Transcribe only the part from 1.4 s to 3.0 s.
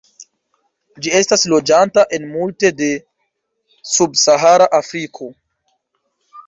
loĝanta en multe de